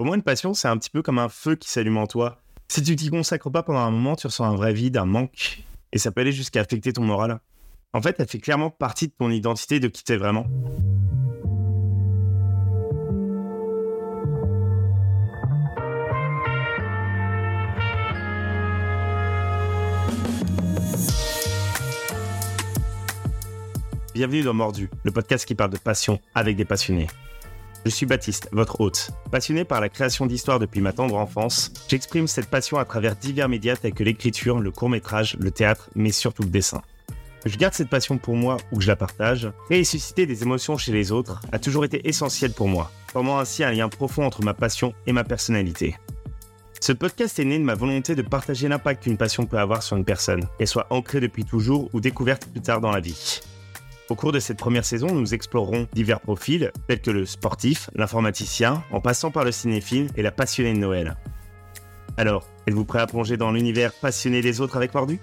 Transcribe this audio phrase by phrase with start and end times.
[0.00, 2.40] Au moins, une passion, c'est un petit peu comme un feu qui s'allume en toi.
[2.68, 5.64] Si tu t'y consacres pas pendant un moment, tu ressens un vrai vide, un manque,
[5.90, 7.40] et ça peut aller jusqu'à affecter ton moral.
[7.92, 10.46] En fait, elle fait clairement partie de ton identité de qui t'es vraiment.
[24.14, 27.08] Bienvenue dans Mordu, le podcast qui parle de passion avec des passionnés.
[27.84, 29.10] Je suis Baptiste, votre hôte.
[29.30, 33.48] Passionné par la création d'histoires depuis ma tendre enfance, j'exprime cette passion à travers divers
[33.48, 36.82] médias tels que l'écriture, le court-métrage, le théâtre, mais surtout le dessin.
[37.46, 40.76] Je garde cette passion pour moi ou que je la partage, et susciter des émotions
[40.76, 44.42] chez les autres a toujours été essentiel pour moi, formant ainsi un lien profond entre
[44.42, 45.96] ma passion et ma personnalité.
[46.80, 49.96] Ce podcast est né de ma volonté de partager l'impact qu'une passion peut avoir sur
[49.96, 53.40] une personne, qu'elle soit ancrée depuis toujours ou découverte plus tard dans la vie.
[54.10, 58.82] Au cours de cette première saison, nous explorerons divers profils, tels que le sportif, l'informaticien,
[58.90, 61.16] en passant par le cinéphile et la passionnée de Noël.
[62.16, 65.20] Alors, êtes-vous prêt à plonger dans l'univers passionné des autres avec Mordu?